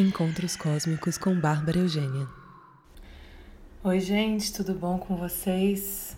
Encontros 0.00 0.56
Cósmicos 0.56 1.18
com 1.18 1.38
Bárbara 1.38 1.78
Eugênia. 1.78 2.26
Oi, 3.84 4.00
gente, 4.00 4.50
tudo 4.50 4.72
bom 4.72 4.96
com 4.98 5.14
vocês? 5.14 6.16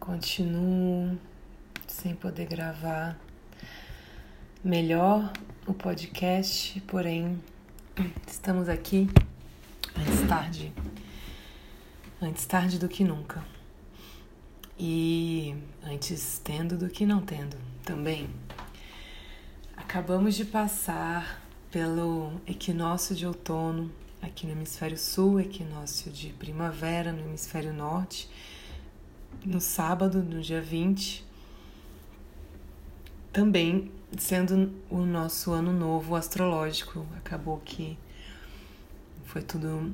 Continuo 0.00 1.16
sem 1.86 2.16
poder 2.16 2.46
gravar 2.46 3.16
melhor 4.64 5.32
o 5.68 5.72
podcast, 5.72 6.80
porém 6.80 7.40
estamos 8.26 8.68
aqui 8.68 9.08
antes 9.96 10.28
tarde, 10.28 10.72
antes 12.20 12.44
tarde 12.44 12.76
do 12.76 12.88
que 12.88 13.04
nunca. 13.04 13.44
E 14.76 15.54
antes 15.84 16.40
tendo 16.42 16.76
do 16.76 16.88
que 16.88 17.06
não 17.06 17.20
tendo 17.20 17.56
também. 17.84 18.28
Acabamos 19.76 20.34
de 20.34 20.44
passar 20.44 21.45
pelo 21.70 22.32
equinócio 22.46 23.14
de 23.14 23.26
outono 23.26 23.90
aqui 24.22 24.46
no 24.46 24.52
hemisfério 24.52 24.98
sul, 24.98 25.40
equinócio 25.40 26.10
de 26.10 26.32
primavera 26.32 27.12
no 27.12 27.20
hemisfério 27.20 27.72
norte, 27.72 28.28
no 29.44 29.60
sábado, 29.60 30.22
no 30.22 30.40
dia 30.40 30.62
20. 30.62 31.24
Também 33.32 33.90
sendo 34.16 34.72
o 34.88 35.00
nosso 35.00 35.52
ano 35.52 35.72
novo 35.72 36.14
astrológico, 36.14 37.06
acabou 37.16 37.60
que 37.64 37.98
foi 39.24 39.42
tudo 39.42 39.92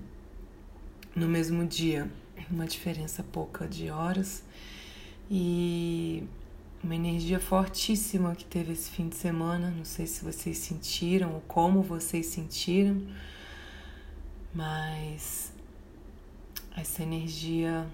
no 1.14 1.28
mesmo 1.28 1.66
dia, 1.66 2.10
uma 2.50 2.66
diferença 2.66 3.22
pouca 3.22 3.66
de 3.66 3.90
horas 3.90 4.44
e 5.30 6.24
uma 6.82 6.96
energia 6.96 7.38
fortíssima 7.38 8.34
que 8.34 8.44
teve 8.44 8.72
esse 8.72 8.90
fim 8.90 9.08
de 9.08 9.14
semana. 9.14 9.70
Não 9.70 9.84
sei 9.84 10.06
se 10.06 10.24
vocês 10.24 10.58
sentiram 10.58 11.34
ou 11.34 11.40
como 11.42 11.80
vocês 11.80 12.26
sentiram, 12.26 13.06
mas 14.52 15.52
essa 16.76 17.02
energia 17.02 17.86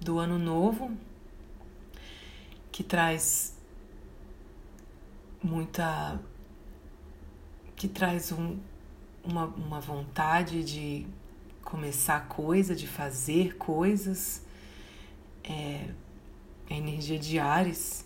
do 0.00 0.18
ano 0.18 0.38
novo 0.38 0.90
que 2.72 2.82
traz 2.82 3.56
muita. 5.42 6.20
que 7.76 7.86
traz 7.86 8.32
um, 8.32 8.58
uma, 9.22 9.44
uma 9.46 9.80
vontade 9.80 10.64
de 10.64 11.06
começar 11.62 12.26
coisa, 12.26 12.74
de 12.74 12.88
fazer 12.88 13.56
coisas. 13.56 14.42
É, 15.44 15.88
a 16.68 16.74
energia 16.74 17.18
de 17.18 17.38
Ares 17.38 18.04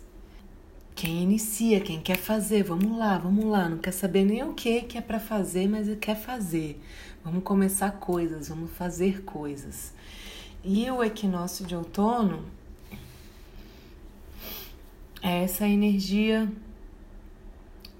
quem 0.99 1.23
inicia, 1.23 1.81
quem 1.81 2.01
quer 2.01 2.17
fazer, 2.17 2.65
vamos 2.65 2.99
lá, 2.99 3.17
vamos 3.19 3.45
lá, 3.45 3.69
não 3.69 3.79
quer 3.79 3.93
saber 3.93 4.25
nem 4.25 4.43
o 4.43 4.53
que 4.53 4.81
que 4.81 4.99
é 4.99 5.01
para 5.01 5.21
fazer, 5.21 5.69
mas 5.69 5.87
quer 6.01 6.17
fazer. 6.17 6.83
Vamos 7.25 7.45
começar 7.45 7.93
coisas, 7.93 8.49
vamos 8.49 8.73
fazer 8.73 9.23
coisas. 9.23 9.95
E 10.65 10.91
o 10.91 11.05
equinócio 11.05 11.65
de 11.65 11.77
outono 11.77 12.45
é 15.23 15.45
essa 15.45 15.69
energia 15.69 16.51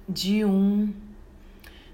de 0.09 0.45
um 0.45 0.93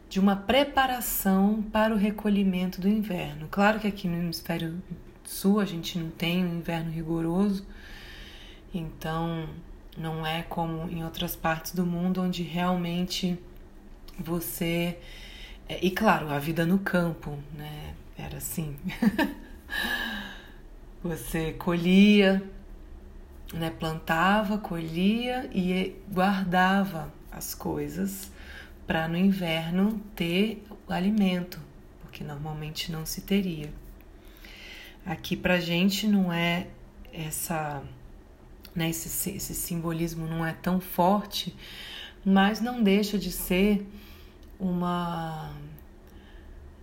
de 0.09 0.19
uma 0.19 0.37
preparação 0.37 1.63
para 1.71 1.93
o 1.93 1.99
recolhimento 1.99 2.81
do 2.81 2.89
inverno. 2.89 3.47
Claro 3.51 3.79
que 3.79 3.87
aqui 3.87 4.09
no 4.09 4.17
hemisfério 4.17 4.83
sul 5.23 5.61
a 5.61 5.67
gente 5.67 5.99
não 5.99 6.09
tem 6.09 6.47
um 6.47 6.57
inverno 6.57 6.91
rigoroso, 6.91 7.67
então 8.73 9.47
não 9.97 10.27
é 10.27 10.43
como 10.43 10.89
em 10.91 11.05
outras 11.05 11.37
partes 11.37 11.73
do 11.73 11.87
mundo 11.87 12.23
onde 12.23 12.43
realmente 12.43 13.39
você. 14.19 14.99
É, 15.69 15.85
e 15.85 15.91
claro, 15.91 16.29
a 16.31 16.39
vida 16.39 16.67
no 16.67 16.79
campo, 16.79 17.39
né? 17.55 17.95
Era 18.17 18.39
assim. 18.39 18.77
você 21.03 21.53
colhia, 21.53 22.43
né? 23.53 23.71
plantava, 23.71 24.59
colhia 24.59 25.49
e 25.53 25.97
guardava 26.11 27.13
as 27.31 27.55
coisas 27.55 28.31
para 28.87 29.09
no 29.09 29.17
inverno 29.17 30.01
ter 30.15 30.65
alimento, 30.89 31.61
porque 32.01 32.23
normalmente 32.23 32.93
não 32.93 33.07
se 33.07 33.23
teria. 33.23 33.73
Aqui 35.05 35.37
pra 35.37 35.59
gente 35.59 36.07
não 36.07 36.33
é 36.33 36.69
essa 37.13 37.83
né? 38.75 38.91
Esse, 38.91 39.31
esse 39.31 39.55
simbolismo 39.55 40.27
não 40.27 40.45
é 40.45 40.53
tão 40.53 40.81
forte, 40.81 41.55
mas 42.25 42.61
não 42.61 42.83
deixa 42.83 43.19
de 43.19 43.31
ser 43.31 43.87
uma 44.59 45.55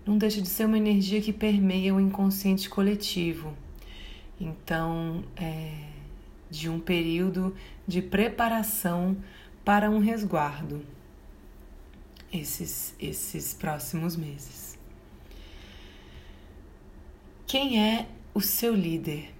não 0.05 0.17
deixa 0.17 0.41
de 0.41 0.47
ser 0.47 0.65
uma 0.65 0.77
energia 0.77 1.21
que 1.21 1.31
permeia 1.31 1.93
o 1.93 1.99
inconsciente 1.99 2.69
coletivo. 2.69 3.55
Então, 4.39 5.23
é, 5.35 5.91
de 6.49 6.67
um 6.67 6.79
período 6.79 7.55
de 7.87 8.01
preparação 8.01 9.15
para 9.63 9.89
um 9.89 9.99
resguardo 9.99 10.83
esses, 12.33 12.95
esses 12.99 13.53
próximos 13.53 14.15
meses. 14.15 14.77
Quem 17.45 17.79
é 17.79 18.07
o 18.33 18.41
seu 18.41 18.73
líder? 18.73 19.33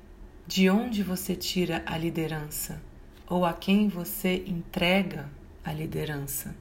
De 0.48 0.70
onde 0.70 1.04
você 1.04 1.36
tira 1.36 1.84
a 1.86 1.98
liderança? 1.98 2.82
Ou 3.30 3.46
a 3.46 3.54
quem 3.54 3.88
você 3.88 4.44
entrega 4.48 5.30
a 5.64 5.72
liderança? 5.72 6.56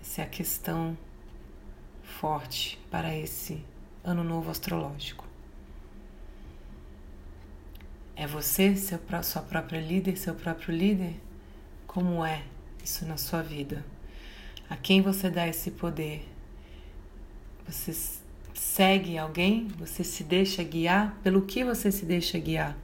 Essa 0.00 0.22
é 0.22 0.24
a 0.24 0.28
questão 0.28 0.96
forte 2.02 2.78
para 2.90 3.16
esse 3.16 3.64
ano 4.04 4.24
novo 4.24 4.50
astrológico. 4.50 5.26
É 8.14 8.26
você, 8.26 8.76
seu, 8.76 8.98
sua 9.22 9.42
própria 9.42 9.80
líder, 9.80 10.16
seu 10.16 10.34
próprio 10.34 10.74
líder? 10.74 11.20
Como 11.86 12.24
é 12.24 12.44
isso 12.82 13.04
na 13.04 13.16
sua 13.16 13.42
vida? 13.42 13.84
A 14.68 14.76
quem 14.76 15.02
você 15.02 15.28
dá 15.28 15.46
esse 15.46 15.70
poder? 15.70 16.26
Você 17.66 17.92
segue 18.62 19.18
alguém? 19.18 19.66
Você 19.78 20.04
se 20.04 20.22
deixa 20.22 20.62
guiar? 20.62 21.18
Pelo 21.22 21.42
que 21.42 21.64
você 21.64 21.90
se 21.90 22.06
deixa 22.06 22.38
guiar? 22.38 22.76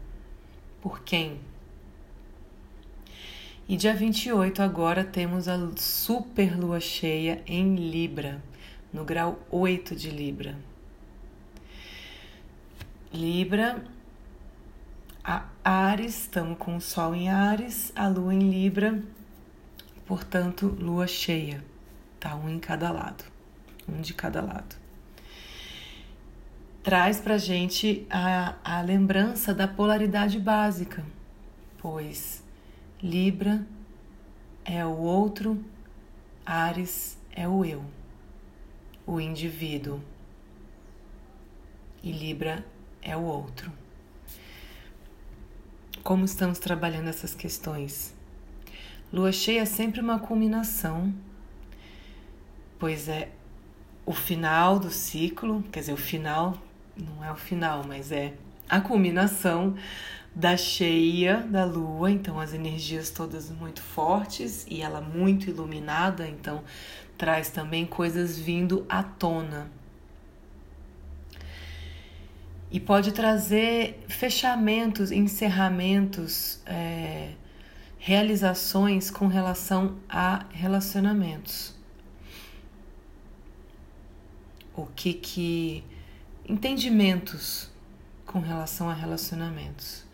Por 0.83 1.01
quem? 1.03 1.41
E 3.69 3.77
dia 3.77 3.95
28 3.95 4.61
agora 4.61 5.05
temos 5.05 5.47
a 5.47 5.57
super 5.77 6.59
lua 6.59 6.81
cheia 6.81 7.43
em 7.47 7.77
Libra, 7.77 8.43
no 8.93 9.05
grau 9.05 9.39
8 9.51 9.95
de 9.95 10.11
Libra. 10.11 10.59
Libra, 13.13 13.83
a 15.23 15.47
Ares, 15.65 16.23
estamos 16.23 16.59
com 16.59 16.77
o 16.77 16.81
Sol 16.81 17.15
em 17.15 17.31
Ares, 17.31 17.93
a 17.95 18.09
Lua 18.09 18.35
em 18.35 18.51
Libra, 18.51 19.03
portanto, 20.07 20.67
lua 20.79 21.07
cheia, 21.07 21.65
tá? 22.19 22.35
Um 22.35 22.49
em 22.49 22.59
cada 22.59 22.91
lado, 22.91 23.25
um 23.89 24.01
de 24.01 24.13
cada 24.13 24.43
lado 24.43 24.88
traz 26.89 27.21
para 27.21 27.37
gente 27.37 28.07
a, 28.09 28.55
a 28.65 28.81
lembrança 28.81 29.53
da 29.53 29.69
polaridade 29.69 30.41
básica, 30.41 31.05
pois 31.77 32.43
Libra 33.03 33.63
é 34.65 34.87
o 34.87 34.97
outro, 34.97 35.63
Ares 36.47 37.19
é 37.31 37.47
o 37.47 37.63
eu, 37.63 37.85
o 39.07 39.21
indivíduo, 39.21 40.01
e 42.03 42.11
Libra 42.11 42.65
é 43.03 43.15
o 43.15 43.21
outro. 43.23 43.71
Como 46.03 46.25
estamos 46.25 46.59
trabalhando 46.59 47.09
essas 47.09 47.35
questões? 47.35 48.17
Lua 49.13 49.31
cheia 49.31 49.61
é 49.61 49.67
sempre 49.67 50.01
uma 50.01 50.21
culminação, 50.21 51.13
pois 52.79 53.11
é 53.11 53.29
o 54.07 54.15
final 54.15 54.79
do 54.79 54.91
ciclo, 54.91 55.63
quer 55.71 55.81
dizer, 55.81 55.93
o 55.93 55.99
final 55.99 56.57
não 56.99 57.25
é 57.25 57.31
o 57.31 57.37
final, 57.37 57.85
mas 57.87 58.11
é 58.13 58.35
a 58.69 58.81
culminação 58.81 59.75
da 60.35 60.57
cheia 60.57 61.39
da 61.39 61.65
lua, 61.65 62.11
então 62.11 62.39
as 62.39 62.53
energias 62.53 63.11
todas 63.11 63.51
muito 63.51 63.83
fortes 63.83 64.67
e 64.69 64.83
ela 64.83 65.01
muito 65.01 65.49
iluminada, 65.51 66.29
então 66.29 66.63
traz 67.17 67.51
também 67.51 67.85
coisas 67.85 68.39
vindo 68.39 68.87
à 68.89 69.03
tona. 69.03 69.71
E 72.71 72.79
pode 72.79 73.13
trazer 73.13 74.05
fechamentos, 74.09 75.11
encerramentos, 75.11 76.61
é, 76.67 77.33
realizações 77.99 79.11
com 79.11 79.27
relação 79.27 79.97
a 80.09 80.45
relacionamentos. 80.53 81.75
O 84.77 84.87
que 84.87 85.15
que 85.15 85.85
entendimentos 86.49 87.69
com 88.25 88.41
relação 88.41 88.89
a 88.89 88.95
relacionamentos. 88.95 90.05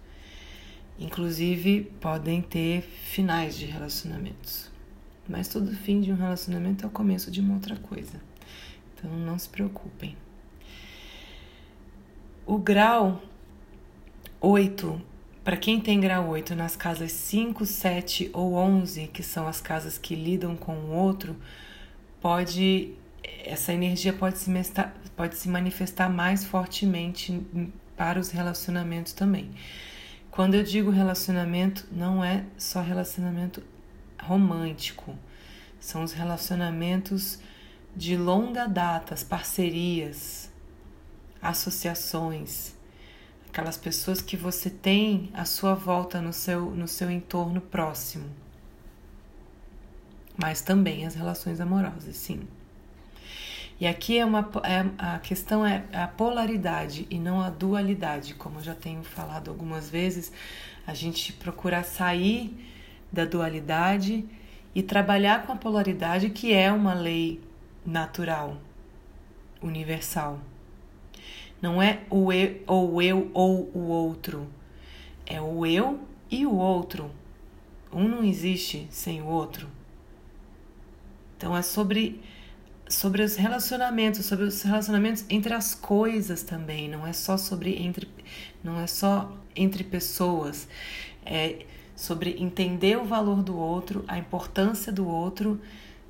Inclusive, 0.99 1.93
podem 2.01 2.43
ter 2.43 2.83
finais 2.83 3.57
de 3.57 3.67
relacionamentos. 3.67 4.71
Mas 5.29 5.49
todo 5.49 5.75
fim 5.75 6.01
de 6.01 6.13
um 6.13 6.17
relacionamento 6.17 6.85
é 6.85 6.89
o 6.89 6.91
começo 6.91 7.31
de 7.31 7.41
uma 7.41 7.55
outra 7.55 7.77
coisa. 7.77 8.21
Então 8.95 9.11
não 9.11 9.39
se 9.39 9.49
preocupem. 9.49 10.17
O 12.47 12.59
grau 12.59 13.23
8, 14.41 15.01
para 15.43 15.57
quem 15.57 15.81
tem 15.81 15.99
grau 15.99 16.29
8 16.29 16.55
nas 16.55 16.77
casas 16.77 17.13
5, 17.13 17.65
7 17.65 18.31
ou 18.33 18.55
11, 18.55 19.07
que 19.09 19.23
são 19.23 19.47
as 19.47 19.61
casas 19.61 19.97
que 19.97 20.15
lidam 20.15 20.55
com 20.55 20.75
o 20.75 20.91
outro, 20.91 21.35
pode 22.21 22.95
essa 23.45 23.73
energia 23.73 24.13
pode 24.13 24.39
se, 24.39 24.51
pode 25.17 25.37
se 25.37 25.49
manifestar 25.49 26.09
mais 26.09 26.45
fortemente 26.45 27.41
para 27.97 28.19
os 28.19 28.31
relacionamentos 28.31 29.13
também. 29.13 29.51
Quando 30.31 30.55
eu 30.55 30.63
digo 30.63 30.91
relacionamento, 30.91 31.87
não 31.93 32.25
é 32.25 32.45
só 32.59 32.83
relacionamento 32.83 33.63
romântico, 34.21 35.17
são 35.79 36.03
os 36.03 36.13
relacionamentos 36.13 37.39
de 37.95 38.17
longa 38.17 38.67
data, 38.67 39.15
as 39.15 39.23
parcerias, 39.23 40.51
associações, 41.41 42.75
aquelas 43.49 43.77
pessoas 43.77 44.21
que 44.21 44.37
você 44.37 44.69
tem 44.69 45.31
à 45.33 45.45
sua 45.45 45.75
volta 45.75 46.21
no 46.21 46.33
seu, 46.33 46.71
no 46.71 46.89
seu 46.89 47.11
entorno 47.11 47.61
próximo. 47.61 48.29
Mas 50.37 50.63
também 50.63 51.07
as 51.07 51.15
relações 51.15 51.61
amorosas, 51.61 52.17
sim. 52.17 52.49
E 53.81 53.87
aqui 53.87 54.19
é 54.19 54.25
uma, 54.25 54.49
é, 54.63 54.87
a 54.99 55.19
questão 55.19 55.67
é 55.67 55.85
a 55.93 56.07
polaridade 56.07 57.07
e 57.11 57.19
não 57.19 57.41
a 57.41 57.51
dualidade. 57.51 58.35
Como 58.35 58.59
eu 58.59 58.63
já 58.63 58.75
tenho 58.75 59.03
falado 59.03 59.51
algumas 59.51 59.91
vezes, 59.91 60.33
a 60.87 60.95
gente 60.95 61.33
procurar 61.33 61.83
sair 61.83 62.57
da 63.11 63.25
dualidade 63.25 64.25
e 64.75 64.83
trabalhar 64.83 65.45
com 65.45 65.53
a 65.53 65.57
polaridade, 65.57 66.31
que 66.31 66.53
é 66.53 66.71
uma 66.71 66.95
lei 66.95 67.41
natural, 67.85 68.57
universal. 69.61 70.39
Não 71.61 71.83
é 71.83 72.01
o 72.11 72.33
eu 72.33 72.63
ou 72.67 73.03
eu 73.03 73.31
ou 73.33 73.71
o 73.75 73.89
outro. 73.89 74.49
É 75.27 75.41
o 75.41 75.65
eu 75.67 76.01
e 76.31 76.47
o 76.47 76.55
outro. 76.55 77.11
Um 77.93 78.09
não 78.09 78.25
existe 78.25 78.87
sem 78.91 79.23
o 79.23 79.27
outro. 79.27 79.69
Então 81.37 81.57
é 81.57 81.63
sobre 81.63 82.21
sobre 82.89 83.23
os 83.23 83.37
relacionamentos, 83.37 84.27
sobre 84.27 84.45
os 84.45 84.63
relacionamentos 84.63 85.25
entre 85.29 85.55
as 85.55 85.75
coisas 85.75 86.43
também, 86.43 86.89
não 86.89 87.07
é 87.07 87.13
só 87.13 87.37
sobre 87.37 87.83
entre 87.83 88.09
não 88.63 88.81
é 88.81 88.87
só 88.87 89.33
entre 89.55 89.85
pessoas, 89.85 90.67
é 91.25 91.65
sobre 91.95 92.37
entender 92.43 92.99
o 92.99 93.05
valor 93.05 93.43
do 93.43 93.57
outro, 93.57 94.05
a 94.09 94.19
importância 94.19 94.93
do 94.93 95.07
outro, 95.07 95.61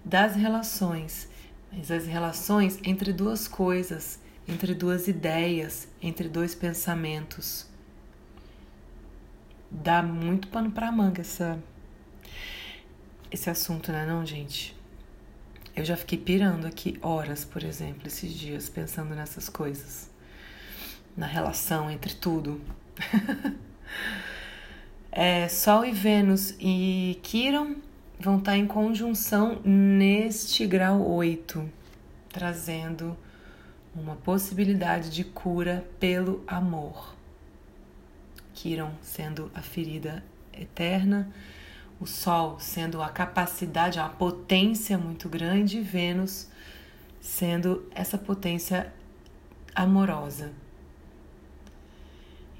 das 0.04 0.34
relações, 0.34 1.28
mas 1.72 1.90
as 1.90 2.06
relações 2.06 2.78
entre 2.84 3.12
duas 3.12 3.48
coisas, 3.48 4.20
entre 4.46 4.74
duas 4.74 5.08
ideias, 5.08 5.88
entre 6.00 6.28
dois 6.28 6.54
pensamentos. 6.54 7.66
Dá 9.70 10.02
muito 10.02 10.48
pano 10.48 10.70
para 10.70 10.90
manga 10.92 11.20
essa 11.20 11.58
esse 13.30 13.50
assunto, 13.50 13.90
né, 13.90 14.06
não, 14.06 14.24
gente? 14.24 14.76
Eu 15.76 15.84
já 15.84 15.96
fiquei 15.96 16.16
pirando 16.16 16.68
aqui 16.68 16.96
horas, 17.02 17.44
por 17.44 17.64
exemplo, 17.64 18.06
esses 18.06 18.32
dias, 18.32 18.68
pensando 18.68 19.12
nessas 19.12 19.48
coisas. 19.48 20.08
Na 21.16 21.26
relação 21.26 21.90
entre 21.90 22.14
tudo. 22.14 22.60
é, 25.10 25.48
Sol 25.48 25.84
e 25.84 25.90
Vênus 25.90 26.54
e 26.60 27.18
Quiron 27.24 27.74
vão 28.20 28.38
estar 28.38 28.56
em 28.56 28.68
conjunção 28.68 29.60
neste 29.64 30.64
grau 30.64 31.10
8, 31.10 31.68
trazendo 32.28 33.16
uma 33.96 34.14
possibilidade 34.14 35.10
de 35.10 35.24
cura 35.24 35.84
pelo 35.98 36.44
amor. 36.46 37.16
Quiron 38.54 38.92
sendo 39.02 39.50
a 39.52 39.60
ferida 39.60 40.22
eterna 40.52 41.32
o 42.00 42.06
Sol 42.06 42.58
sendo 42.58 43.02
a 43.02 43.08
capacidade, 43.08 43.98
a 43.98 44.08
potência 44.08 44.98
muito 44.98 45.28
grande, 45.28 45.78
e 45.78 45.82
Vênus 45.82 46.48
sendo 47.20 47.88
essa 47.94 48.18
potência 48.18 48.92
amorosa. 49.74 50.52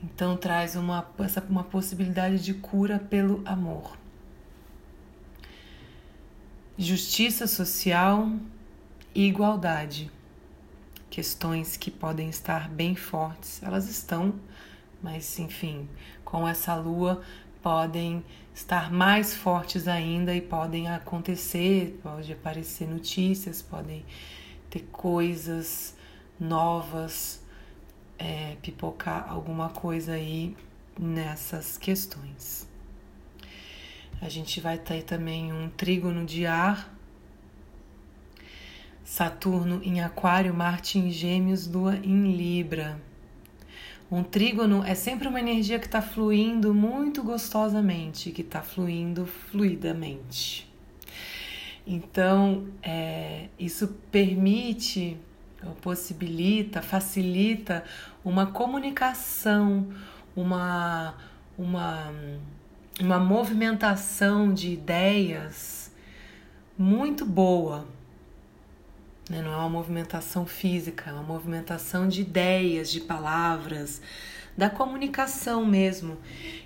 Então 0.02 0.36
traz 0.36 0.76
uma, 0.76 1.06
essa, 1.19 1.42
uma 1.48 1.64
possibilidade 1.64 2.42
de 2.42 2.54
cura 2.54 2.98
pelo 2.98 3.42
amor. 3.44 3.96
Justiça 6.76 7.46
social 7.46 8.31
e 9.14 9.26
igualdade. 9.26 10.10
Questões 11.08 11.76
que 11.76 11.90
podem 11.90 12.28
estar 12.28 12.69
bem 12.69 12.96
fortes, 12.96 13.62
elas 13.62 13.88
estão, 13.88 14.34
mas 15.02 15.38
enfim, 15.38 15.88
com 16.25 16.46
essa 16.46 16.75
lua 16.75 17.22
podem 17.62 18.25
estar 18.54 18.92
mais 18.92 19.34
fortes 19.34 19.88
ainda 19.88 20.34
e 20.34 20.40
podem 20.40 20.88
acontecer, 20.88 21.98
pode 22.02 22.32
aparecer 22.32 22.86
notícias, 22.88 23.60
podem 23.60 24.04
ter 24.70 24.86
coisas 24.92 25.96
novas, 26.38 27.42
é, 28.18 28.56
pipocar 28.62 29.26
alguma 29.28 29.70
coisa 29.70 30.12
aí 30.12 30.56
nessas 30.98 31.76
questões. 31.76 32.68
A 34.20 34.28
gente 34.28 34.60
vai 34.60 34.78
ter 34.78 35.02
também 35.02 35.52
um 35.52 35.68
trígono 35.68 36.24
de 36.24 36.46
ar, 36.46 36.94
Saturno 39.04 39.82
em 39.82 40.00
Aquário, 40.00 40.54
Marte 40.54 40.98
em 40.98 41.10
Gêmeos, 41.10 41.66
Lua 41.66 41.96
em 41.96 42.34
Libra. 42.34 42.98
Um 44.14 44.22
trígono 44.22 44.84
é 44.84 44.94
sempre 44.94 45.26
uma 45.26 45.40
energia 45.40 45.76
que 45.76 45.87
está 45.87 46.00
fluindo 46.00 46.72
muito 46.72 47.20
gostosamente, 47.20 48.31
que 48.31 48.43
está 48.43 48.62
fluindo 48.62 49.26
fluidamente. 49.26 50.72
Então, 51.84 52.69
é, 52.81 53.49
isso 53.58 53.88
permite, 54.12 55.16
possibilita, 55.82 56.81
facilita 56.81 57.82
uma 58.25 58.46
comunicação, 58.46 59.88
uma, 60.37 61.17
uma, 61.58 62.12
uma 63.00 63.19
movimentação 63.19 64.55
de 64.55 64.70
ideias 64.70 65.93
muito 66.79 67.27
boa 67.27 67.84
né? 69.28 69.43
Não 69.43 69.52
é 69.52 69.56
uma 69.56 69.69
movimentação 69.69 70.46
física, 70.46 71.10
é 71.10 71.12
uma 71.12 71.22
movimentação 71.22 72.08
de 72.08 72.20
ideias, 72.20 72.90
de 72.90 73.00
palavras, 73.00 74.00
da 74.56 74.70
comunicação 74.70 75.64
mesmo. 75.64 76.16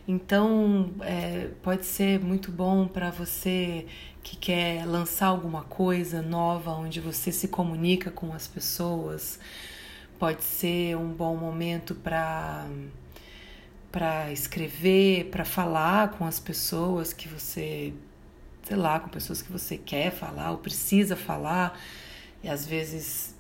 Então, 0.07 0.93
é, 1.01 1.49
pode 1.63 1.87
ser 1.87 2.21
muito 2.21 2.51
bom 2.51 2.87
para 2.87 3.11
você 3.11 3.87
que 4.23 4.37
quer 4.37 4.85
lançar 4.87 5.29
alguma 5.29 5.63
coisa 5.63 6.21
nova, 6.21 6.73
onde 6.73 7.01
você 7.01 7.33
se 7.33 7.49
comunica 7.49 8.11
com 8.11 8.33
as 8.33 8.47
pessoas. 8.47 9.39
Pode 10.19 10.43
ser 10.45 10.97
um 10.97 11.13
bom 11.13 11.37
momento 11.37 11.95
para 11.95 12.67
para 13.91 14.31
escrever, 14.31 15.31
para 15.31 15.47
falar 15.47 16.11
com 16.11 16.27
as 16.27 16.39
pessoas 16.39 17.15
que 17.15 17.27
você, 17.27 17.95
sei 18.63 18.77
lá, 18.77 19.01
com 19.01 19.09
pessoas 19.09 19.41
que 19.41 19.51
você 19.51 19.79
quer 19.79 20.13
falar 20.13 20.51
ou 20.51 20.59
precisa 20.59 21.17
falar 21.17 21.81
e 22.43 22.49
às 22.49 22.67
vezes 22.67 23.35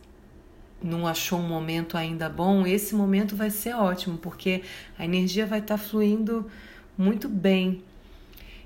não 0.82 1.06
achou 1.06 1.38
um 1.38 1.48
momento 1.48 1.96
ainda 1.96 2.28
bom, 2.28 2.66
esse 2.66 2.94
momento 2.94 3.34
vai 3.34 3.50
ser 3.50 3.74
ótimo, 3.74 4.16
porque 4.18 4.62
a 4.98 5.04
energia 5.04 5.46
vai 5.46 5.58
estar 5.58 5.76
tá 5.76 5.82
fluindo 5.82 6.46
muito 6.96 7.28
bem. 7.28 7.82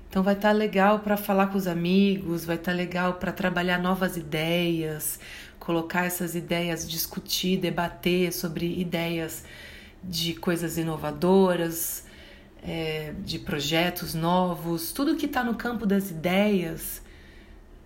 Então 0.09 0.21
vai 0.21 0.35
estar 0.35 0.49
tá 0.49 0.53
legal 0.53 0.99
para 0.99 1.17
falar 1.17 1.47
com 1.47 1.57
os 1.57 1.67
amigos, 1.67 2.45
vai 2.45 2.55
estar 2.55 2.71
tá 2.71 2.77
legal 2.77 3.13
para 3.15 3.31
trabalhar 3.31 3.79
novas 3.79 4.15
ideias, 4.15 5.19
colocar 5.59 6.05
essas 6.05 6.35
ideias, 6.35 6.87
discutir, 6.89 7.57
debater 7.57 8.31
sobre 8.31 8.79
ideias 8.79 9.43
de 10.03 10.33
coisas 10.35 10.77
inovadoras, 10.77 12.05
é, 12.61 13.13
de 13.19 13.39
projetos 13.39 14.13
novos, 14.13 14.91
tudo 14.91 15.15
que 15.15 15.25
está 15.25 15.43
no 15.43 15.55
campo 15.55 15.85
das 15.85 16.11
ideias 16.11 17.01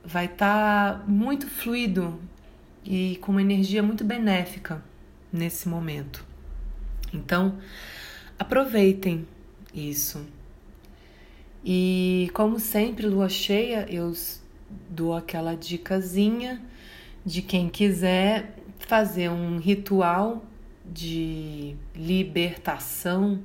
vai 0.04 0.26
estar 0.26 1.00
tá 1.00 1.04
muito 1.08 1.48
fluido 1.48 2.20
e 2.88 3.18
com 3.18 3.34
uma 3.34 3.42
energia 3.42 3.84
muito 3.84 4.06
benéfica 4.06 4.82
nesse 5.32 5.68
momento. 5.68 6.26
Então, 7.14 7.58
aproveitem 8.40 9.28
isso. 9.74 10.26
E 11.64 12.32
como 12.34 12.60
sempre, 12.60 13.06
lua 13.06 13.28
cheia, 13.28 13.86
eu 13.90 14.14
dou 14.90 15.14
aquela 15.14 15.54
dicasinha 15.54 16.62
de 17.26 17.42
quem 17.42 17.68
quiser 17.68 18.56
fazer 18.80 19.30
um 19.30 19.58
ritual 19.58 20.46
de 20.86 21.76
libertação 21.94 23.44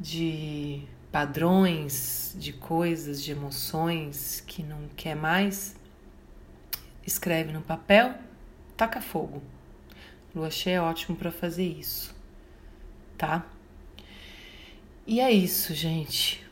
de 0.00 0.82
padrões, 1.12 2.34
de 2.36 2.52
coisas, 2.52 3.22
de 3.22 3.30
emoções 3.30 4.42
que 4.44 4.60
não 4.64 4.88
quer 4.96 5.14
mais 5.14 5.76
escreve 7.06 7.52
no 7.52 7.62
papel, 7.62 8.14
taca 8.76 9.00
fogo. 9.00 9.42
Lua 10.34 10.50
cheia 10.50 10.76
é 10.76 10.80
ótimo 10.80 11.16
para 11.16 11.30
fazer 11.30 11.66
isso, 11.66 12.14
tá? 13.18 13.46
E 15.06 15.20
é 15.20 15.30
isso, 15.30 15.74
gente. 15.74 16.44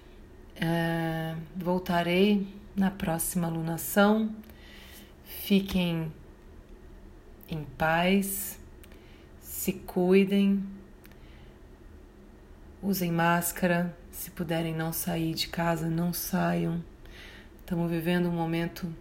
É, 0.56 1.34
voltarei 1.56 2.46
na 2.76 2.90
próxima 2.90 3.46
alunação. 3.46 4.34
Fiquem 5.24 6.12
em 7.48 7.64
paz, 7.64 8.58
se 9.40 9.72
cuidem, 9.72 10.62
usem 12.82 13.10
máscara. 13.10 13.96
Se 14.10 14.30
puderem 14.30 14.74
não 14.74 14.92
sair 14.92 15.32
de 15.32 15.48
casa, 15.48 15.88
não 15.88 16.12
saiam. 16.12 16.84
Estamos 17.60 17.90
vivendo 17.90 18.28
um 18.28 18.32
momento 18.32 18.92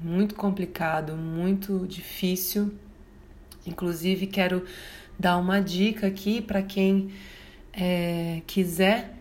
muito 0.00 0.34
complicado, 0.34 1.16
muito 1.16 1.86
difícil. 1.86 2.74
Inclusive, 3.66 4.26
quero 4.26 4.64
dar 5.18 5.36
uma 5.38 5.60
dica 5.60 6.06
aqui 6.06 6.40
para 6.40 6.62
quem 6.62 7.10
é, 7.72 8.42
quiser 8.46 9.14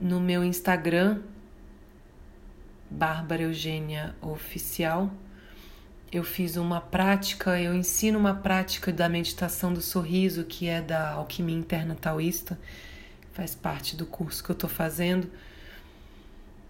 no 0.00 0.20
meu 0.20 0.42
Instagram, 0.42 1.20
Bárbara 2.90 3.42
Eugênia 3.42 4.14
Oficial. 4.20 5.10
Eu 6.10 6.24
fiz 6.24 6.56
uma 6.56 6.80
prática, 6.80 7.60
eu 7.60 7.74
ensino 7.74 8.18
uma 8.18 8.34
prática 8.34 8.92
da 8.92 9.08
meditação 9.08 9.72
do 9.72 9.80
sorriso, 9.80 10.44
que 10.44 10.66
é 10.66 10.80
da 10.80 11.10
Alquimia 11.10 11.56
Interna 11.56 11.94
Taoísta, 11.94 12.58
faz 13.32 13.54
parte 13.54 13.94
do 13.94 14.04
curso 14.04 14.42
que 14.42 14.50
eu 14.50 14.54
estou 14.54 14.68
fazendo, 14.68 15.30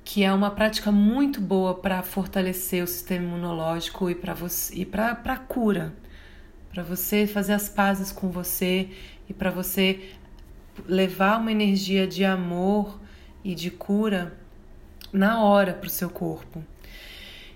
que 0.05 0.25
é 0.25 0.33
uma 0.33 0.51
prática 0.51 0.91
muito 0.91 1.41
boa 1.41 1.75
para 1.75 2.03
fortalecer 2.03 2.83
o 2.83 2.87
sistema 2.87 3.25
imunológico 3.25 4.11
e 4.11 4.15
para 4.15 4.35
você 4.35 4.75
e 4.75 4.85
para 4.85 5.37
cura, 5.37 5.95
para 6.73 6.83
você 6.83 7.27
fazer 7.27 7.53
as 7.53 7.69
pazes 7.69 8.11
com 8.11 8.31
você 8.31 8.89
e 9.29 9.33
para 9.33 9.51
você 9.51 10.11
levar 10.87 11.39
uma 11.39 11.53
energia 11.53 12.07
de 12.07 12.25
amor 12.25 12.99
e 13.45 13.55
de 13.55 13.71
cura 13.71 14.37
na 15.13 15.43
hora 15.43 15.75
para 15.75 15.87
o 15.87 15.91
seu 15.91 16.11
corpo. 16.11 16.65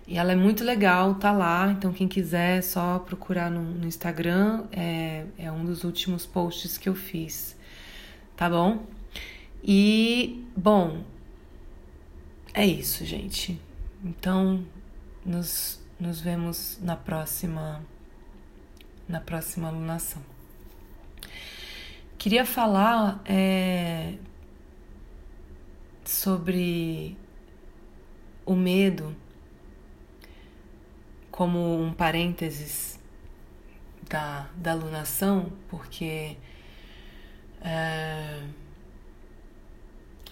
E 0.07 0.19
ela 0.19 0.33
é 0.33 0.37
muito 0.37 0.63
legal, 0.63 1.15
tá 1.15 1.33
lá. 1.33 1.71
Então, 1.73 1.93
quem 1.93 2.07
quiser, 2.07 2.59
é 2.59 2.63
só 2.63 2.99
procurar 2.99 3.51
no, 3.51 3.63
no 3.63 3.87
Instagram. 3.87 4.65
É, 4.71 5.25
é 5.39 5.51
um 5.51 5.65
dos 5.65 5.83
últimos 5.83 6.27
posts 6.27 6.77
que 6.77 6.89
eu 6.89 6.95
fiz. 6.95 7.57
Tá 8.37 8.51
bom? 8.51 8.85
E, 9.63 10.45
bom, 10.55 11.05
é 12.55 12.65
isso, 12.65 13.05
gente. 13.05 13.61
Então, 14.03 14.65
nos, 15.27 15.83
nos 15.99 16.21
vemos 16.21 16.79
na 16.81 16.97
próxima 16.97 17.85
na 19.09 19.21
próxima 19.21 19.69
alunação. 19.69 20.23
Queria 22.17 22.47
falar 22.47 23.21
é, 23.27 24.15
sobre 26.05 27.19
o 28.47 28.55
medo 28.55 29.15
como 31.31 31.83
um 31.83 31.93
parênteses 31.93 32.99
da, 34.09 34.49
da 34.57 34.73
alunação, 34.73 35.53
porque 35.69 36.37
é, 37.61 38.43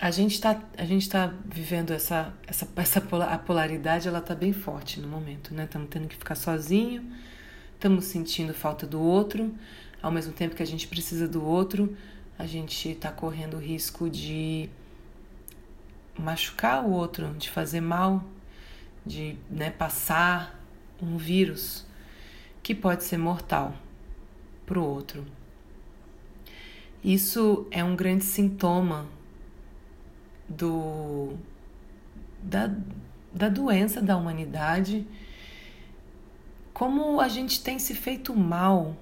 a 0.02 0.10
gente 0.10 0.34
está 0.34 0.60
a 0.76 0.84
gente 0.84 1.08
tá 1.08 1.32
vivendo 1.46 1.92
essa 1.92 2.34
essa 2.46 2.68
essa 2.76 2.98
a 3.30 3.38
polaridade 3.38 4.08
ela 4.08 4.20
tá 4.20 4.34
bem 4.34 4.52
forte 4.52 5.00
no 5.00 5.06
momento 5.06 5.54
né 5.54 5.64
estamos 5.64 5.88
tendo 5.88 6.08
que 6.08 6.16
ficar 6.16 6.34
sozinho 6.34 7.02
estamos 7.74 8.06
sentindo 8.06 8.52
falta 8.52 8.86
do 8.86 9.00
outro 9.00 9.54
ao 10.02 10.10
mesmo 10.10 10.32
tempo 10.32 10.56
que 10.56 10.62
a 10.62 10.66
gente 10.66 10.88
precisa 10.88 11.28
do 11.28 11.44
outro 11.44 11.96
a 12.38 12.46
gente 12.46 12.90
está 12.90 13.12
correndo 13.12 13.54
o 13.54 13.60
risco 13.60 14.10
de 14.10 14.68
machucar 16.18 16.84
o 16.84 16.90
outro, 16.90 17.32
de 17.34 17.48
fazer 17.48 17.80
mal, 17.80 18.24
de 19.04 19.36
né, 19.50 19.70
passar 19.70 20.60
um 21.00 21.16
vírus 21.16 21.86
que 22.62 22.74
pode 22.74 23.04
ser 23.04 23.18
mortal 23.18 23.74
para 24.66 24.78
o 24.78 24.84
outro. 24.84 25.24
Isso 27.02 27.66
é 27.70 27.82
um 27.82 27.96
grande 27.96 28.24
sintoma 28.24 29.06
do 30.56 31.34
da, 32.42 32.74
da 33.32 33.48
doença 33.48 34.00
da 34.00 34.16
humanidade, 34.16 35.06
como 36.72 37.20
a 37.20 37.28
gente 37.28 37.62
tem 37.62 37.78
se 37.78 37.94
feito 37.94 38.34
mal, 38.34 38.96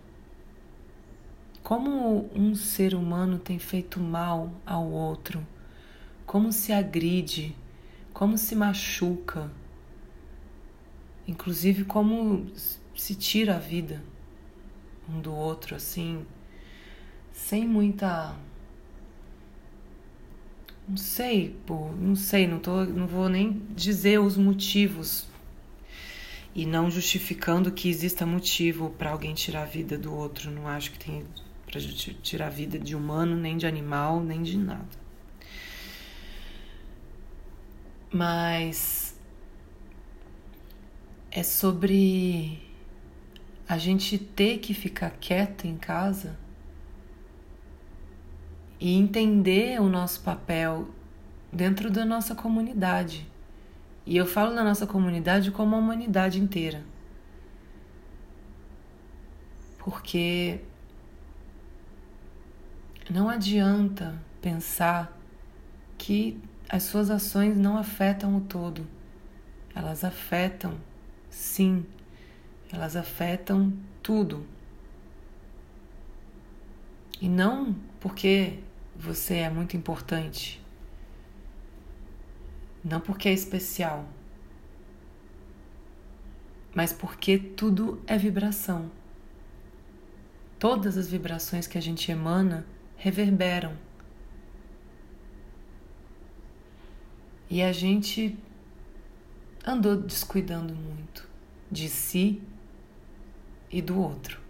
como 1.62 2.30
um 2.34 2.54
ser 2.54 2.94
humano 2.94 3.38
tem 3.38 3.58
feito 3.58 4.00
mal 4.00 4.52
ao 4.66 4.90
outro 4.90 5.46
como 6.30 6.52
se 6.52 6.72
agride, 6.72 7.56
como 8.12 8.38
se 8.38 8.54
machuca, 8.54 9.50
inclusive 11.26 11.84
como 11.84 12.46
se 12.94 13.16
tira 13.16 13.56
a 13.56 13.58
vida 13.58 14.00
um 15.08 15.20
do 15.20 15.34
outro 15.34 15.74
assim, 15.74 16.24
sem 17.32 17.66
muita 17.66 18.36
não 20.90 20.96
sei, 20.96 21.56
pô, 21.66 21.90
não 21.92 22.14
sei, 22.14 22.46
não 22.46 22.58
tô, 22.58 22.84
não 22.84 23.06
vou 23.06 23.28
nem 23.28 23.62
dizer 23.74 24.20
os 24.20 24.36
motivos 24.36 25.26
e 26.54 26.66
não 26.66 26.90
justificando 26.90 27.72
que 27.72 27.88
exista 27.88 28.26
motivo 28.26 28.90
para 28.98 29.10
alguém 29.10 29.32
tirar 29.32 29.62
a 29.62 29.66
vida 29.66 29.96
do 29.96 30.14
outro. 30.14 30.50
Não 30.50 30.68
acho 30.68 30.92
que 30.92 30.98
tem 30.98 31.24
para 31.64 31.80
tirar 32.22 32.48
a 32.48 32.50
vida 32.50 32.78
de 32.78 32.96
humano, 32.96 33.36
nem 33.36 33.56
de 33.56 33.66
animal, 33.66 34.20
nem 34.20 34.42
de 34.42 34.58
nada. 34.58 35.00
mas 38.12 39.16
é 41.30 41.42
sobre 41.42 42.60
a 43.68 43.78
gente 43.78 44.18
ter 44.18 44.58
que 44.58 44.74
ficar 44.74 45.10
quieto 45.10 45.66
em 45.66 45.76
casa 45.76 46.36
e 48.80 48.94
entender 48.94 49.78
o 49.80 49.88
nosso 49.88 50.22
papel 50.22 50.88
dentro 51.52 51.90
da 51.90 52.04
nossa 52.04 52.34
comunidade. 52.34 53.28
E 54.06 54.16
eu 54.16 54.26
falo 54.26 54.54
da 54.54 54.64
nossa 54.64 54.86
comunidade 54.86 55.50
como 55.50 55.76
a 55.76 55.78
humanidade 55.78 56.40
inteira. 56.40 56.82
Porque 59.78 60.60
não 63.10 63.28
adianta 63.28 64.18
pensar 64.40 65.16
que 65.98 66.40
as 66.68 66.84
suas 66.84 67.10
ações 67.10 67.58
não 67.58 67.76
afetam 67.76 68.36
o 68.36 68.40
todo. 68.40 68.86
Elas 69.74 70.04
afetam, 70.04 70.74
sim, 71.28 71.84
elas 72.72 72.96
afetam 72.96 73.72
tudo. 74.02 74.46
E 77.20 77.28
não 77.28 77.76
porque 78.00 78.58
você 79.00 79.36
é 79.36 79.50
muito 79.50 79.76
importante, 79.76 80.62
não 82.84 83.00
porque 83.00 83.28
é 83.28 83.32
especial, 83.32 84.08
mas 86.74 86.92
porque 86.92 87.38
tudo 87.38 88.02
é 88.06 88.16
vibração. 88.16 88.90
Todas 90.58 90.96
as 90.98 91.08
vibrações 91.08 91.66
que 91.66 91.78
a 91.78 91.82
gente 91.82 92.12
emana 92.12 92.66
reverberam 92.96 93.74
E 97.50 97.62
a 97.62 97.72
gente 97.72 98.38
andou 99.66 99.96
descuidando 99.96 100.72
muito 100.72 101.28
de 101.68 101.88
si 101.88 102.40
e 103.68 103.82
do 103.82 104.00
outro. 104.00 104.40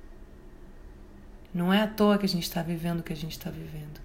Não 1.53 1.73
é 1.73 1.81
à 1.81 1.89
toa 1.89 2.19
que 2.19 2.27
a 2.27 2.29
gente 2.29 2.43
está 2.43 2.63
vivendo 2.63 3.01
o 3.01 3.03
que 3.03 3.15
a 3.15 3.17
gente 3.17 3.33
está 3.33 3.51
vivendo. 3.51 3.99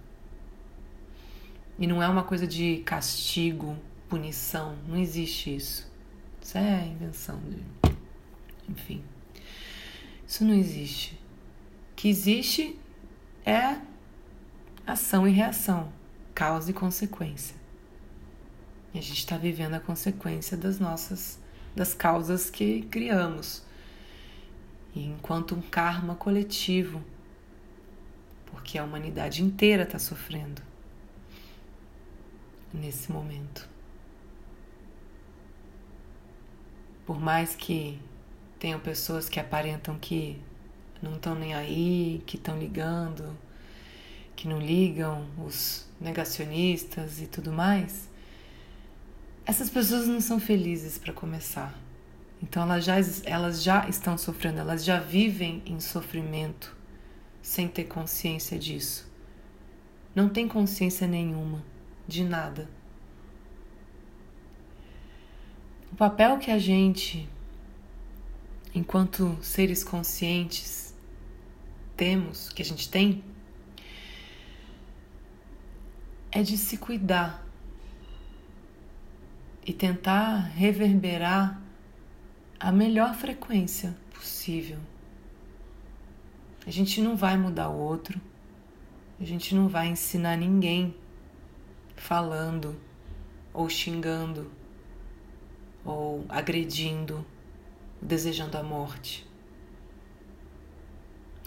E 1.78 1.86
não 1.86 2.02
é 2.02 2.08
uma 2.08 2.24
coisa 2.24 2.48
de 2.48 2.78
castigo, 2.86 3.78
punição. 4.08 4.78
Não 4.88 4.98
existe 4.98 5.54
isso. 5.54 5.92
Isso 6.42 6.58
é 6.58 6.88
invenção 6.88 7.38
de. 7.40 7.62
Enfim. 8.70 9.04
Isso 10.26 10.46
não 10.46 10.54
existe. 10.54 11.14
O 11.92 11.96
que 11.96 12.08
existe 12.08 12.80
é 13.46 13.78
ação 14.88 15.28
e 15.28 15.32
reação, 15.32 15.92
causa 16.34 16.72
e 16.72 16.74
consequência. 16.74 17.56
E 18.94 19.00
a 19.00 19.02
gente 19.02 19.20
está 19.20 19.38
vivendo 19.38 19.74
a 19.74 19.80
consequência 19.80 20.56
das 20.56 20.80
nossas, 20.80 21.40
das 21.76 21.94
causas 21.94 22.50
que 22.50 22.84
criamos. 22.84 23.64
E 24.96 25.06
enquanto 25.06 25.56
um 25.56 25.62
karma 25.62 26.16
coletivo, 26.16 27.04
porque 28.46 28.78
a 28.78 28.84
humanidade 28.86 29.44
inteira 29.44 29.84
está 29.84 30.00
sofrendo 30.00 30.62
nesse 32.76 33.12
momento. 33.12 33.68
Por 37.06 37.20
mais 37.20 37.56
que 37.56 38.00
tenham 38.60 38.80
pessoas 38.80 39.30
que 39.30 39.40
aparentam 39.40 39.98
que 40.00 40.42
não 41.02 41.16
estão 41.16 41.36
nem 41.36 41.54
aí, 41.54 42.24
que 42.26 42.36
estão 42.38 42.58
ligando, 42.58 43.38
que 44.36 44.48
não 44.48 44.60
ligam, 44.60 45.28
os 45.38 45.88
negacionistas 46.02 47.22
e 47.22 47.28
tudo 47.28 47.52
mais, 47.52 48.10
essas 49.46 49.70
pessoas 49.70 50.08
não 50.08 50.20
são 50.20 50.40
felizes 50.40 50.98
para 50.98 51.14
começar. 51.14 51.78
Então 52.42 52.64
elas 52.64 52.84
já, 52.84 52.96
elas 53.24 53.64
já 53.64 53.88
estão 53.88 54.18
sofrendo, 54.18 54.60
elas 54.60 54.84
já 54.84 55.00
vivem 55.00 55.62
em 55.66 55.80
sofrimento 55.80 56.76
sem 57.42 57.68
ter 57.68 57.86
consciência 57.86 58.58
disso. 58.58 59.08
Não 60.16 60.28
tem 60.28 60.48
consciência 60.48 61.08
nenhuma 61.08 61.75
de 62.08 62.24
nada. 62.24 62.70
O 65.92 65.96
papel 65.96 66.38
que 66.38 66.52
a 66.52 66.60
gente, 66.60 67.28
enquanto 68.74 69.38
seres 69.42 69.84
conscientes, 69.84 70.94
temos, 71.96 72.50
que 72.50 72.62
a 72.62 72.66
gente 72.66 72.90
tem, 72.90 73.24
é 76.32 76.44
de 76.44 76.58
se 76.58 76.78
cuidar 76.78 77.46
e 79.66 79.72
tentar 79.72 80.38
reverberar 80.38 81.62
a 82.60 82.72
melhor 82.72 83.16
frequência 83.16 83.96
possível. 84.14 84.80
A 86.68 86.72
gente 86.72 87.00
não 87.00 87.16
vai 87.16 87.38
mudar 87.38 87.70
o 87.70 87.78
outro, 87.78 88.20
a 89.20 89.24
gente 89.24 89.56
não 89.56 89.70
vai 89.70 89.88
ensinar 89.88 90.36
ninguém 90.36 90.94
falando 91.96 92.76
ou 93.54 93.70
xingando 93.70 94.52
ou 95.86 96.26
agredindo, 96.28 97.24
desejando 98.02 98.58
a 98.58 98.64
morte. 98.64 99.26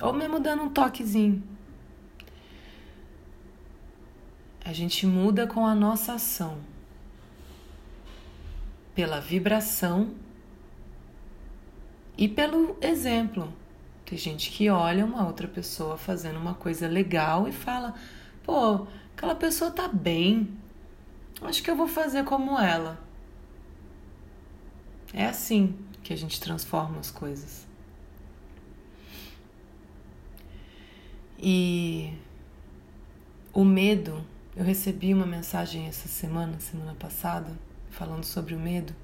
Ou 0.00 0.12
mesmo 0.12 0.38
dando 0.38 0.62
um 0.62 0.71
toquezinho. 0.71 1.43
A 4.64 4.73
gente 4.73 5.07
muda 5.07 5.47
com 5.47 5.67
a 5.67 5.75
nossa 5.75 6.12
ação, 6.12 6.59
pela 8.95 9.21
vibração 9.21 10.14
e 12.17 12.28
pelo 12.28 12.76
exemplo. 12.81 13.52
Tem 14.05 14.17
gente 14.17 14.50
que 14.50 14.71
olha 14.71 15.05
uma 15.05 15.26
outra 15.26 15.49
pessoa 15.49 15.97
fazendo 15.97 16.38
uma 16.38 16.55
coisa 16.55 16.87
legal 16.87 17.49
e 17.49 17.52
fala: 17.52 17.95
pô, 18.45 18.87
aquela 19.18 19.34
pessoa 19.34 19.72
tá 19.72 19.88
bem, 19.88 20.48
acho 21.42 21.60
que 21.60 21.68
eu 21.68 21.75
vou 21.75 21.88
fazer 21.88 22.22
como 22.22 22.56
ela. 22.56 23.02
É 25.12 25.26
assim 25.26 25.76
que 26.04 26.12
a 26.12 26.16
gente 26.16 26.40
transforma 26.40 27.00
as 27.00 27.10
coisas. 27.10 27.66
E 31.37 32.12
o 33.52 33.64
medo 33.64 34.25
eu 34.54 34.64
recebi 34.64 35.12
uma 35.12 35.26
mensagem 35.26 35.88
essa 35.88 36.06
semana, 36.06 36.60
semana 36.60 36.94
passada, 36.94 37.58
falando 37.90 38.25
sobre 38.25 38.54
o 38.54 38.58
medo. 38.58 38.94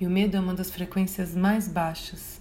E 0.00 0.06
o 0.06 0.10
medo 0.10 0.38
é 0.38 0.40
uma 0.40 0.54
das 0.54 0.70
frequências 0.70 1.34
mais 1.34 1.68
baixas. 1.68 2.40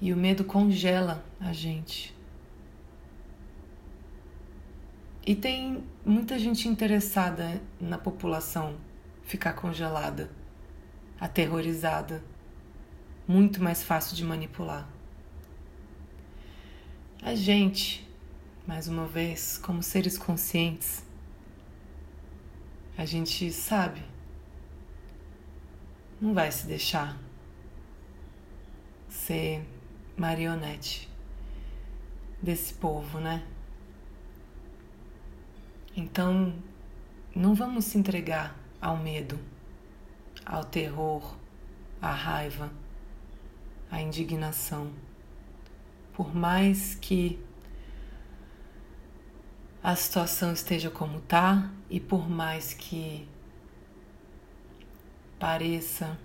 E 0.00 0.12
o 0.12 0.16
medo 0.16 0.44
congela 0.44 1.24
a 1.40 1.52
gente. 1.52 2.16
E 5.28 5.36
tem 5.36 5.84
muita 6.06 6.38
gente 6.38 6.66
interessada 6.66 7.60
na 7.78 7.98
população 7.98 8.78
ficar 9.24 9.52
congelada, 9.52 10.30
aterrorizada, 11.20 12.24
muito 13.26 13.62
mais 13.62 13.82
fácil 13.82 14.16
de 14.16 14.24
manipular. 14.24 14.88
A 17.22 17.34
gente 17.34 18.08
mais 18.66 18.88
uma 18.88 19.06
vez, 19.06 19.58
como 19.58 19.82
seres 19.82 20.16
conscientes, 20.16 21.04
a 22.96 23.04
gente 23.04 23.52
sabe, 23.52 24.02
não 26.18 26.32
vai 26.32 26.50
se 26.50 26.66
deixar 26.66 27.20
ser 29.10 29.62
marionete 30.16 31.06
desse 32.42 32.72
povo, 32.72 33.20
né? 33.20 33.46
Então, 36.00 36.54
não 37.34 37.56
vamos 37.56 37.86
se 37.86 37.98
entregar 37.98 38.56
ao 38.80 38.96
medo, 38.96 39.36
ao 40.46 40.62
terror, 40.62 41.34
à 42.00 42.12
raiva, 42.12 42.70
à 43.90 44.00
indignação. 44.00 44.92
Por 46.12 46.32
mais 46.32 46.94
que 46.94 47.44
a 49.82 49.96
situação 49.96 50.52
esteja 50.52 50.88
como 50.88 51.20
tá 51.20 51.68
e 51.90 51.98
por 51.98 52.30
mais 52.30 52.72
que 52.72 53.26
pareça 55.36 56.16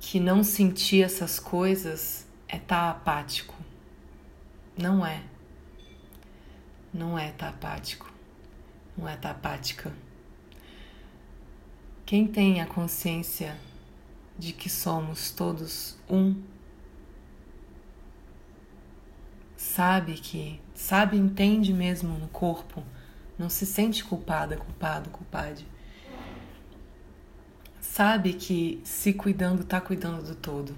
que 0.00 0.18
não 0.18 0.42
sentir 0.42 1.02
essas 1.02 1.38
coisas 1.38 2.26
é 2.48 2.56
estar 2.56 2.84
tá 2.86 2.90
apático. 2.90 3.54
Não 4.78 5.04
é. 5.04 5.22
Não 6.92 7.18
é 7.18 7.30
estar 7.30 7.46
tá 7.46 7.68
apático. 7.68 8.12
Não 8.96 9.08
é 9.08 9.14
estar 9.14 9.34
tá 9.34 9.34
apática. 9.34 9.92
Quem 12.04 12.26
tem 12.26 12.60
a 12.60 12.66
consciência 12.66 13.58
de 14.38 14.52
que 14.52 14.70
somos 14.70 15.30
todos 15.30 15.98
um 16.08 16.40
sabe 19.56 20.14
que, 20.14 20.60
sabe, 20.74 21.16
entende 21.16 21.72
mesmo 21.72 22.16
no 22.18 22.28
corpo, 22.28 22.82
não 23.38 23.50
se 23.50 23.66
sente 23.66 24.02
culpada, 24.02 24.56
culpado, 24.56 25.10
culpade. 25.10 25.66
Sabe 27.80 28.32
que 28.32 28.80
se 28.84 29.12
cuidando 29.12 29.64
tá 29.64 29.80
cuidando 29.80 30.22
do 30.22 30.34
todo. 30.34 30.74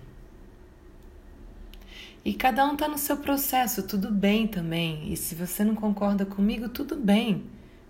E 2.25 2.35
cada 2.35 2.67
um 2.67 2.77
tá 2.77 2.87
no 2.87 2.99
seu 2.99 3.17
processo, 3.17 3.83
tudo 3.83 4.11
bem 4.11 4.47
também. 4.47 5.13
E 5.13 5.17
se 5.17 5.35
você 5.35 5.65
não 5.65 5.75
concorda 5.75 6.27
comigo, 6.27 6.69
tudo 6.69 6.97
bem. 6.97 7.45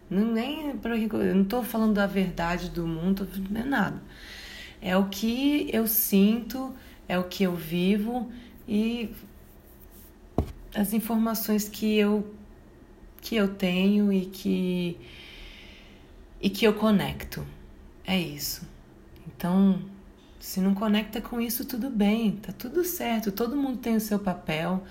Não, 0.08 0.32
nem, 0.32 0.70
eu 0.70 1.34
não 1.34 1.44
tô 1.44 1.62
falando 1.62 1.94
da 1.94 2.06
verdade 2.06 2.70
do 2.70 2.86
mundo, 2.86 3.28
não 3.48 3.60
é 3.60 3.64
nada. 3.64 4.02
É 4.80 4.96
o 4.96 5.08
que 5.08 5.68
eu 5.72 5.86
sinto, 5.86 6.74
é 7.08 7.18
o 7.18 7.24
que 7.24 7.44
eu 7.44 7.54
vivo 7.54 8.30
e 8.66 9.10
as 10.74 10.92
informações 10.92 11.68
que 11.68 11.96
eu 11.96 12.34
que 13.20 13.36
eu 13.36 13.48
tenho 13.54 14.12
e 14.12 14.26
que 14.26 14.96
e 16.40 16.48
que 16.48 16.66
eu 16.66 16.74
conecto. 16.74 17.46
É 18.06 18.18
isso. 18.18 18.66
Então, 19.26 19.80
se 20.40 20.60
não 20.60 20.74
conecta 20.74 21.20
com 21.20 21.40
isso, 21.40 21.64
tudo 21.64 21.90
bem, 21.90 22.32
tá 22.32 22.52
tudo 22.52 22.82
certo. 22.82 23.30
Todo 23.30 23.56
mundo 23.56 23.78
tem 23.78 23.94
o 23.94 24.00
seu 24.00 24.18
papel 24.18 24.82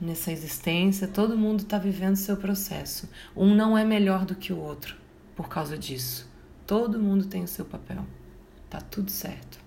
nessa 0.00 0.32
existência, 0.32 1.06
todo 1.06 1.36
mundo 1.36 1.60
está 1.60 1.78
vivendo 1.78 2.14
o 2.14 2.18
seu 2.18 2.36
processo. 2.36 3.08
Um 3.36 3.54
não 3.54 3.76
é 3.76 3.84
melhor 3.84 4.24
do 4.24 4.34
que 4.34 4.52
o 4.52 4.58
outro 4.58 4.96
por 5.36 5.48
causa 5.48 5.76
disso. 5.76 6.28
Todo 6.66 6.98
mundo 6.98 7.26
tem 7.26 7.44
o 7.44 7.48
seu 7.48 7.64
papel. 7.64 8.04
Tá 8.70 8.80
tudo 8.80 9.10
certo. 9.10 9.58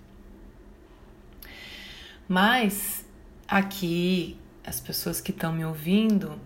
Mas 2.28 3.04
aqui 3.46 4.36
as 4.66 4.80
pessoas 4.80 5.20
que 5.20 5.30
estão 5.30 5.52
me 5.52 5.64
ouvindo, 5.64 6.40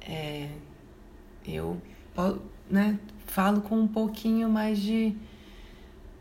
é, 0.00 0.48
eu 1.44 1.80
né, 2.70 2.98
falo 3.24 3.62
com 3.62 3.80
um 3.80 3.88
pouquinho 3.88 4.48
mais 4.48 4.78
de, 4.78 5.16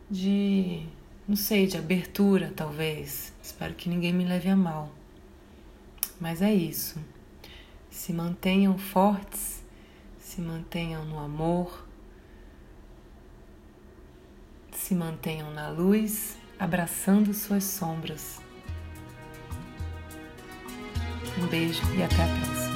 de, 0.10 0.88
não 1.28 1.36
sei, 1.36 1.68
de 1.68 1.78
abertura, 1.78 2.54
talvez. 2.56 3.34
Espero 3.42 3.74
que 3.74 3.90
ninguém 3.90 4.14
me 4.14 4.26
leve 4.26 4.50
a 4.50 4.56
mal. 4.56 4.92
Mas 6.20 6.42
é 6.42 6.54
isso. 6.54 7.00
Se 7.90 8.14
mantenham 8.14 8.78
fortes, 8.78 9.64
se 10.20 10.42
mantenham 10.42 11.06
no 11.06 11.20
amor, 11.20 11.88
se 14.72 14.94
mantenham 14.94 15.52
na 15.52 15.70
luz, 15.70 16.38
abraçando 16.60 17.34
suas 17.34 17.64
sombras 17.64 18.46
um 21.38 21.48
beijo 21.48 21.82
e 21.96 22.04
até 22.04 22.24
a 22.24 22.28
próxima. 22.28 22.75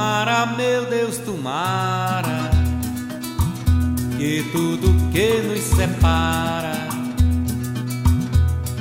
Tomara, 0.00 0.46
meu 0.56 0.86
Deus, 0.86 1.18
tomara 1.18 2.50
que 4.16 4.42
tudo 4.50 4.94
que 5.12 5.42
nos 5.42 5.60
separa 5.60 6.88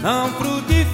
não 0.01 0.29
frutifique, 0.29 0.88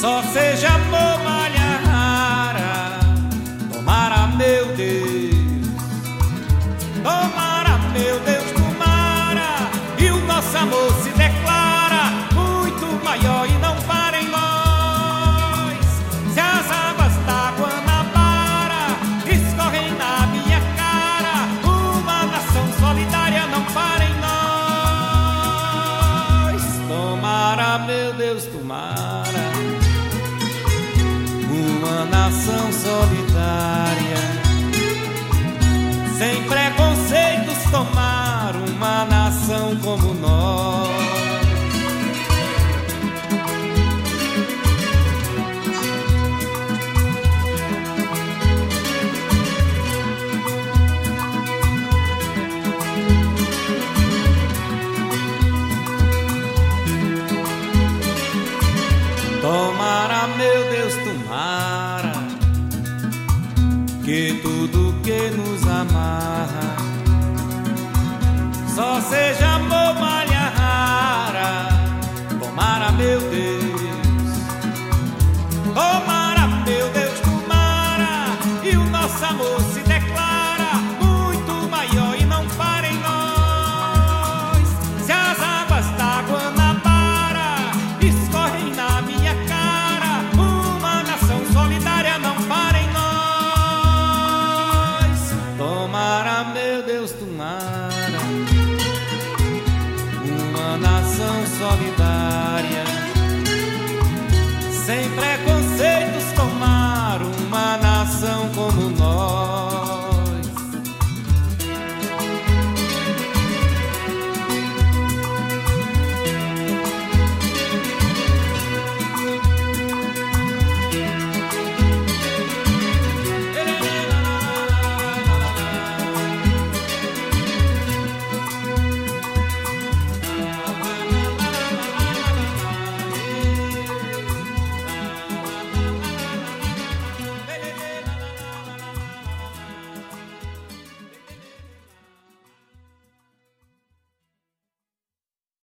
só 0.00 0.22
seja 0.22 0.68
amor. 0.76 1.19
meu 60.40 60.70
Deus, 60.70 60.94
tomara 61.04 62.12
que 64.02 64.40
tudo 64.42 64.94
que 65.02 65.30
nos 65.36 65.62
amarra 65.68 66.76
só 68.74 69.00
seja 69.02 69.49